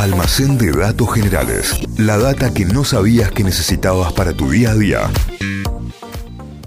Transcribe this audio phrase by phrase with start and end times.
[0.00, 1.78] Almacén de datos generales.
[1.98, 5.10] La data que no sabías que necesitabas para tu día a día.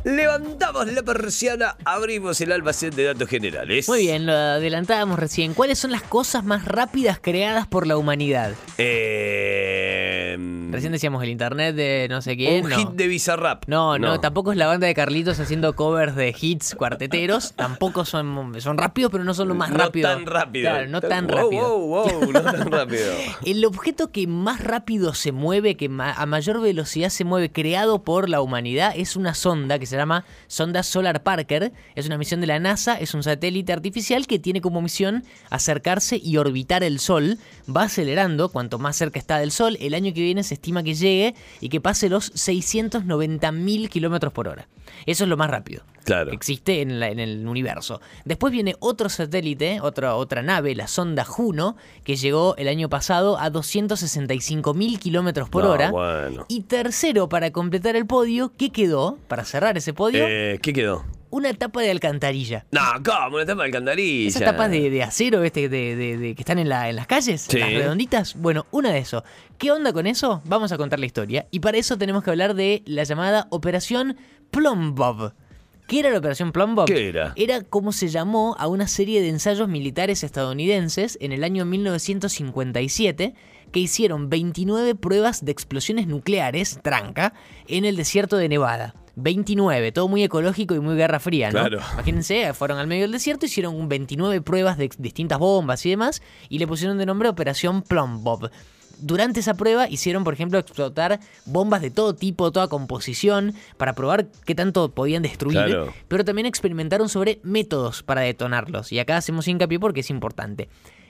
[0.04, 3.90] Levantamos la persiana, abrimos el almacén de datos generales.
[3.90, 5.56] Muy bien, lo adelantábamos recién.
[5.56, 8.52] ¿Cuáles son las cosas más rápidas creadas por la humanidad?
[8.78, 9.63] Eh,
[10.72, 12.64] Recién decíamos el internet de no sé quién.
[12.66, 12.78] un no.
[12.78, 13.64] hit de Bizarrap.
[13.68, 17.54] No, no, tampoco es la banda de Carlitos haciendo covers de hits cuarteteros.
[17.56, 20.10] tampoco son, son rápidos, pero no son lo más no rápido.
[20.10, 20.70] tan rápido.
[20.70, 21.78] Claro, no tan Wow, rápido.
[21.80, 23.14] Wow, wow, no tan rápido.
[23.46, 28.04] El objeto que más rápido se mueve, que ma- a mayor velocidad se mueve, creado
[28.04, 31.72] por la humanidad, es una sonda que se llama Sonda Solar Parker.
[31.96, 36.20] Es una misión de la NASA, es un satélite artificial que tiene como misión acercarse
[36.22, 37.38] y orbitar el Sol.
[37.74, 39.78] Va acelerando cuanto más cerca está del Sol.
[39.80, 44.48] El año que viene se estima que llegue y que pase los 690.000 kilómetros por
[44.48, 44.68] hora.
[45.06, 46.30] Eso es lo más rápido Claro.
[46.32, 48.02] que existe en, la- en el universo.
[48.26, 53.38] Después viene otro satélite, otra, otra nave, la sonda Juno, que llegó el año pasado
[53.40, 55.92] a 265 mil kilómetros por No, hora.
[55.92, 56.46] bueno.
[56.50, 59.18] Y tercero, para completar el podio, ¿qué quedó?
[59.28, 61.04] Para cerrar ese podio, Eh, ¿Qué quedó?
[61.34, 62.66] Una tapa de alcantarilla.
[62.72, 63.38] No, ¿cómo?
[63.38, 64.28] Una tapa de alcantarilla.
[64.30, 67.08] Esas tapas de, de acero este, de, de- de- que están en, la- en las
[67.08, 67.58] calles, Sí.
[67.58, 68.36] las redonditas.
[68.36, 69.24] Bueno, una de eso.
[69.58, 70.42] ¿Qué onda con eso?
[70.46, 71.48] Vamos a contar la historia.
[71.52, 74.16] Y para eso tenemos que hablar de la llamada Operación
[74.52, 75.34] Plum Bob.
[75.88, 76.86] ¿Qué era la Operación Plum Bob?
[76.86, 77.34] ¿Qué era?
[77.36, 83.34] Era como se llamó a una serie de ensayos militares estadounidenses en el año 1957
[83.72, 87.34] que hicieron 29 pruebas de explosiones nucleares, tranca,
[87.68, 88.94] en el desierto de Nevada.
[89.16, 91.60] 29, todo muy ecológico y muy guerra fría, ¿no?
[91.60, 91.80] Claro.
[91.94, 96.22] Imagínense, fueron al medio del desierto, hicieron un 29 pruebas de distintas bombas y demás,
[96.50, 98.50] y le pusieron de nombre Operación Plum Bob.
[99.00, 104.28] Durante esa prueba hicieron, por ejemplo, explotar bombas de todo tipo, toda composición, para probar
[104.46, 105.94] qué tanto podían destruir, Claro.
[106.08, 110.70] pero también experimentaron sobre métodos para detonarlos, y acá hacemos hincapié porque es importante.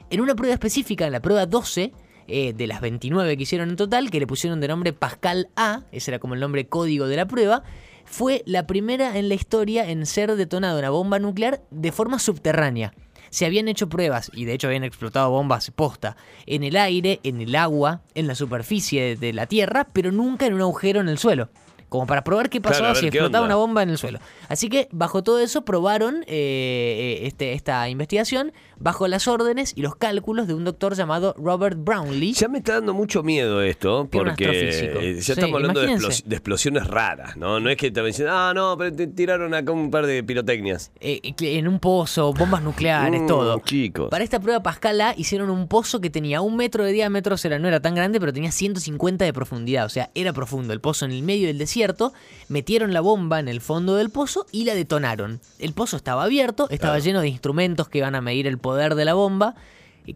[0.10, 1.92] En una prueba específica, en la prueba 12,
[2.28, 5.82] eh, de las 29 que hicieron en total, que le pusieron de nombre Pascal A,
[5.92, 7.64] ese era como el nombre código de la prueba,
[8.06, 12.94] fue la primera en la historia en ser detonada una bomba nuclear de forma subterránea.
[13.30, 16.16] Se habían hecho pruebas, y de hecho habían explotado bombas posta,
[16.46, 20.54] en el aire, en el agua, en la superficie de, la Tierra, pero nunca en
[20.54, 21.50] un agujero en el suelo.
[21.94, 23.54] Como para probar qué pasaba Claro, si explotaba onda.
[23.54, 24.18] una bomba en el suelo.
[24.50, 29.96] Así que bajo todo eso probaron eh, este, esta investigación bajo las órdenes y los
[29.96, 32.34] cálculos de un doctor llamado Robert Brownlee.
[32.34, 36.24] Ya me está dando mucho miedo esto, porque eh, ya Sí, estamos hablando de, imagínense.
[36.24, 37.60] explos- de explosiones raras, ¿no?
[37.60, 40.92] No es que te dicen, ah, no, pero te tiraron acá un par de pirotecnias.
[41.00, 43.60] eh, en un pozo, bombas nucleares, Mm, todo.
[43.64, 44.10] chicos.
[44.10, 47.38] Para esta prueba Pascal A hicieron un pozo que tenía un metro de diámetro, o
[47.38, 50.74] sea, no era tan grande, pero tenía 150 de profundidad, o sea, era profundo.
[50.74, 51.83] El pozo en el medio del desierto,
[52.50, 55.40] metieron la bomba en el fondo del pozo y la detonaron.
[55.60, 57.04] El pozo estaba abierto, estaba Claro.
[57.06, 59.56] lleno de instrumentos que iban a medir el poder de la bomba.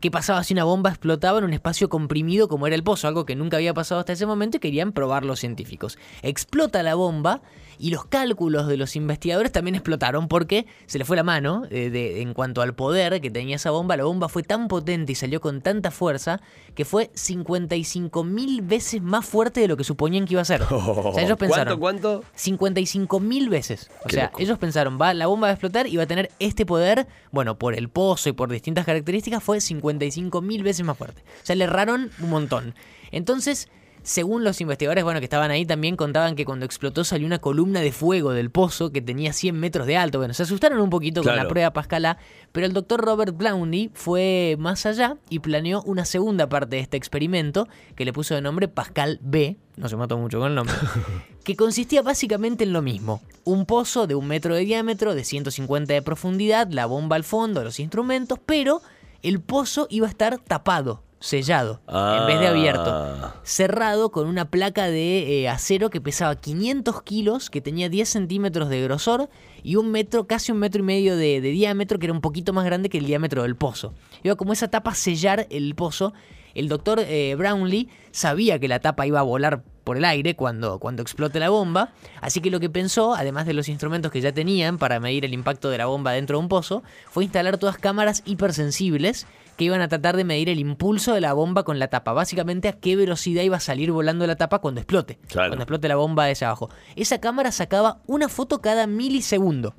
[0.01, 3.07] ¿Qué pasaba si una bomba explotaba en un espacio comprimido como era el pozo?
[3.07, 5.97] Algo que nunca había pasado hasta ese momento y querían probar los científicos.
[6.23, 7.41] Explota la bomba
[7.79, 11.89] y los cálculos de los investigadores también explotaron porque se le fue la mano eh,
[11.91, 13.95] de- en cuanto al poder que tenía esa bomba.
[13.95, 16.41] La bomba fue tan potente y salió con tanta fuerza
[16.75, 20.63] que fue 55 mil veces más fuerte de lo que suponían que iba a ser.
[20.63, 21.79] O sea, ellos pensaron...
[21.79, 22.27] ¿Cuánto, cuánto?
[22.35, 23.89] 55 mil veces.
[24.03, 24.39] O Qué sea, loco.
[24.41, 27.57] ellos pensaron, va, la bomba va a explotar y va a tener este poder, bueno,
[27.59, 31.23] por el pozo y por distintas características, fue 55 mil veces más fuerte.
[31.41, 32.75] O sea, le erraron un montón.
[33.11, 33.69] Entonces,
[34.07, 37.81] según los investigadores, bueno, que estaban ahí, también contaban que cuando explotó salió una columna
[37.81, 40.19] de fuego del pozo que tenía 100 metros de alto.
[40.19, 42.17] Bueno, se asustaron un poquito con la prueba Pascal A,
[42.53, 46.95] pero el doctor Robert Brownlee fue más allá y planeó una segunda parte de este
[46.95, 50.73] experimento que le puso de nombre Pascal B, no se mató mucho con el nombre,
[51.43, 53.21] que consistía básicamente en lo mismo.
[53.43, 57.61] Un pozo de un metro de diámetro, de 150 de profundidad, la bomba al fondo,
[57.61, 58.81] los instrumentos, pero
[59.23, 63.35] el pozo iba a estar tapado, sellado, en vez de abierto Ah.
[63.43, 68.69] cerrado con una placa de eh, acero que pesaba 500 kilos, que tenía 10 centímetros
[68.69, 69.29] de grosor
[69.63, 72.53] y un metro, casi un metro y medio de, de diámetro, que era un poquito
[72.53, 73.93] más grande que el diámetro del pozo.
[74.23, 76.13] Iba como esa tapa a sellar el pozo.
[76.53, 80.79] El doctor eh, Brownlee sabía que la tapa iba a volar por el aire cuando,
[80.79, 84.33] cuando explote la bomba, así que lo que pensó, además de los instrumentos que ya
[84.33, 87.77] tenían para medir el impacto de la bomba dentro de un pozo, fue instalar todas
[87.77, 91.87] cámaras hipersensibles que iban a tratar de medir el impulso de la bomba con la
[91.87, 92.11] tapa.
[92.11, 95.19] Básicamente a qué velocidad iba a salir volando la tapa cuando explote.
[95.29, 95.51] Claro.
[95.51, 96.69] Cuando explote la bomba de abajo.
[96.97, 99.73] Esa cámara sacaba una foto cada milisegundo.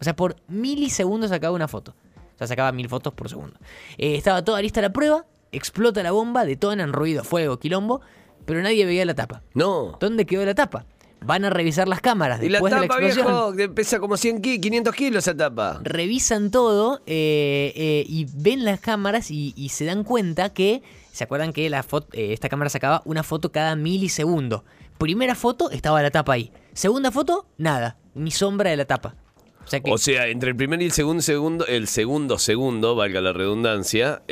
[0.00, 1.94] O sea, por milisegundos sacaba una foto.
[2.16, 3.58] O sea, sacaba mil fotos por segundo.
[3.98, 8.00] Eh, estaba toda lista la prueba, explota la bomba, detonan ruido, fuego, quilombo,
[8.46, 9.42] pero nadie veía la tapa.
[9.54, 9.96] No.
[10.00, 10.86] ¿Dónde quedó la tapa?
[11.22, 13.54] van a revisar las cámaras Y la después de la tapa, explosión.
[13.54, 15.78] viejo, pesa como 100 ki- 500 kilos esa tapa.
[15.82, 20.80] revisan todo eh, eh, y ven las cámaras y, y se dan cuenta que,
[21.12, 24.64] ¿se acuerdan que la foto, eh, esta cámara sacaba una foto cada milisegundo?
[24.96, 26.52] Primera foto estaba la tapa ahí.
[26.72, 29.14] Segunda foto, nada, ni sombra de la tapa.
[29.62, 32.94] O sea que O sea, entre el primer y el segundo segundo, el segundo segundo,
[32.96, 34.22] valga la redundancia,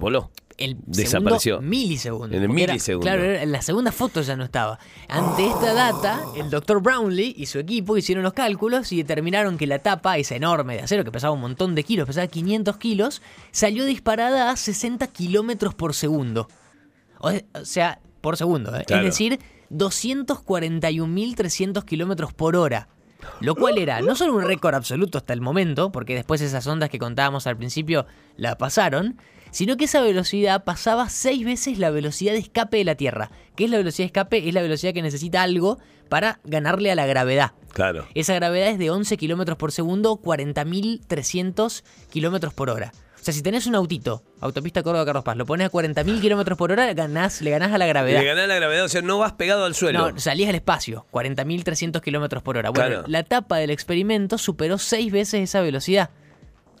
[0.00, 0.30] voló.
[0.58, 1.54] El desapareció.
[1.56, 2.36] segundo milisegundo.
[2.36, 3.04] En el era- milisegundo.
[3.04, 4.78] claro, en la segunda foto ya no estaba.
[5.08, 9.66] Ante esta data, el doctor Brownlee y su equipo hicieron los cálculos y determinaron que
[9.66, 13.22] la tapa, esa enorme de acero que pesaba un montón de kilos, pesaba 500 kilos,
[13.52, 16.48] salió disparada a 60 kilómetros por segundo.
[17.20, 18.84] O o sea, por segundo, ¿eh?
[18.86, 19.06] Claro.
[19.06, 19.38] es decir,
[19.70, 22.88] 241.300 kilómetros por hora.
[23.40, 26.90] Lo cual era no solo un récord absoluto hasta el momento, porque después esas ondas
[26.90, 28.06] que contábamos al principio
[28.36, 29.18] la pasaron,
[29.50, 33.30] sino que esa velocidad pasaba seis veces la velocidad de escape de la Tierra.
[33.56, 34.48] ¿Qué es la velocidad de escape?
[34.48, 35.78] Es la velocidad que necesita algo
[36.08, 37.52] para ganarle a la gravedad.
[37.72, 38.06] Claro.
[38.14, 42.92] Esa gravedad es de 11 kilómetros por segundo, 40.300 kilómetros por hora.
[43.20, 46.56] O sea, si tenés un autito, autopista Córdoba Carlos Paz, lo pones a 40.000 kilómetros
[46.56, 48.20] por hora, ganás, le ganás a la gravedad.
[48.20, 50.10] Le ganás la gravedad, o sea, no vas pegado al suelo.
[50.12, 52.70] No, salís al espacio, 40.300 kilómetros por hora.
[52.70, 53.04] Bueno, Claro.
[53.08, 56.10] la tapa del experimento superó seis veces esa velocidad.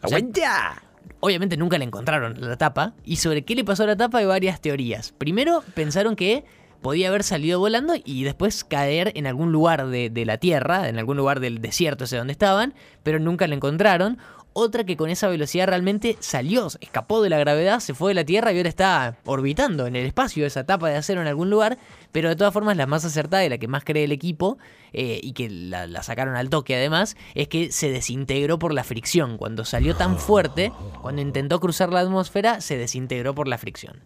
[0.02, 0.82] O sea, ¡Aguanta!
[1.20, 2.94] Obviamente nunca la encontraron la tapa.
[3.04, 5.12] Y sobre qué le pasó a la tapa hay varias teorías.
[5.18, 6.44] Primero, pensaron que
[6.80, 10.96] podía haber salido volando y después caer en algún lugar de, de la Tierra, en
[10.96, 14.18] algún lugar del desierto ese donde estaban, pero nunca la encontraron.
[14.52, 18.24] Otra que con esa velocidad realmente salió, escapó de la gravedad, se fue de la
[18.24, 21.78] Tierra y ahora está orbitando en el espacio esa tapa de acero en algún lugar,
[22.10, 24.58] pero de todas formas la más acertada y la que más cree el equipo,
[24.92, 28.84] eh, y que la, la sacaron al toque además, es que se desintegró por la
[28.84, 29.36] fricción.
[29.36, 30.72] Cuando salió tan fuerte,
[31.02, 34.02] cuando intentó cruzar la atmósfera, se desintegró por la fricción.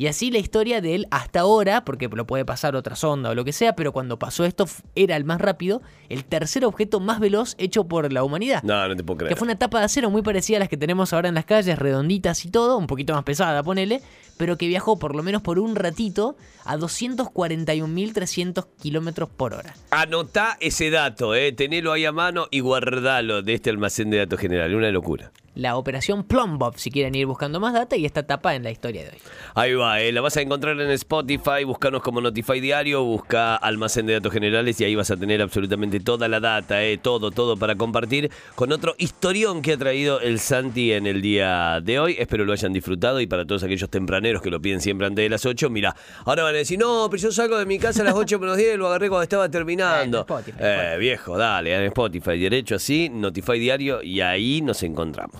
[0.00, 3.34] Y así la historia de él hasta ahora, porque lo puede pasar otra sonda o
[3.34, 4.64] lo que sea, pero cuando pasó esto
[4.94, 8.62] era el más rápido, el tercer objeto más veloz hecho por la humanidad.
[8.62, 9.34] No, no te puedo creer.
[9.34, 11.44] Que fue una tapa de acero muy parecida a las que tenemos ahora en las
[11.44, 14.00] calles, redonditas y todo, un poquito más pesada, ponele,
[14.38, 19.74] pero que viajó por lo menos por un ratito a 241.300 kilómetros por hora.
[19.90, 21.52] Anotá ese dato, eh.
[21.52, 24.74] tenelo ahí a mano y guardalo de este almacén de datos general.
[24.74, 25.30] Una locura.
[25.56, 29.02] La operación Plumbob, si quieren ir buscando más data, y esta tapa en la historia
[29.02, 29.18] de hoy.
[29.54, 30.12] Ahí va, eh.
[30.12, 34.80] la vas a encontrar en Spotify, buscanos como Notify Diario, busca almacén de datos generales
[34.80, 36.98] y ahí vas a tener absolutamente toda la data, eh.
[36.98, 41.80] todo, todo para compartir con otro historión que ha traído el Santi en el día
[41.82, 42.16] de hoy.
[42.18, 45.28] Espero lo hayan disfrutado y para todos aquellos tempraneros que lo piden siempre antes de
[45.28, 48.04] las 8, mira, ahora van a decir, no, pero yo salgo de mi casa a
[48.04, 50.18] las 8 menos 10 lo agarré cuando estaba terminando.
[50.18, 50.98] Eh, en Spotify, Spotify.
[51.00, 55.39] viejo, dale, en Spotify, derecho así, Notify Diario y ahí nos encontramos.